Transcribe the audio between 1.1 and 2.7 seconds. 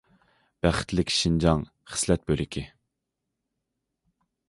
شىنجاڭ»،« خىسلەت بۆلىكى.